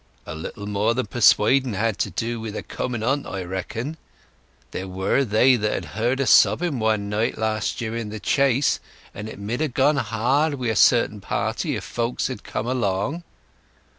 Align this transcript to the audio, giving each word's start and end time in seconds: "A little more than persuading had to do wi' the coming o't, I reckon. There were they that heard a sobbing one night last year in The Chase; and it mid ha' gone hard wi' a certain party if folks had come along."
"A 0.25 0.33
little 0.33 0.65
more 0.65 0.95
than 0.95 1.05
persuading 1.05 1.75
had 1.75 1.99
to 1.99 2.09
do 2.09 2.39
wi' 2.41 2.49
the 2.49 2.63
coming 2.63 3.03
o't, 3.03 3.23
I 3.27 3.43
reckon. 3.43 3.97
There 4.71 4.87
were 4.87 5.23
they 5.23 5.55
that 5.57 5.85
heard 5.93 6.19
a 6.19 6.25
sobbing 6.25 6.79
one 6.79 7.07
night 7.07 7.37
last 7.37 7.81
year 7.81 7.95
in 7.95 8.09
The 8.09 8.19
Chase; 8.19 8.79
and 9.13 9.29
it 9.29 9.37
mid 9.37 9.61
ha' 9.61 9.71
gone 9.71 9.97
hard 9.97 10.55
wi' 10.55 10.69
a 10.69 10.75
certain 10.75 11.21
party 11.21 11.75
if 11.75 11.83
folks 11.83 12.29
had 12.29 12.43
come 12.43 12.65
along." 12.65 13.23